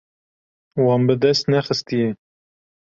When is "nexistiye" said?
1.51-2.09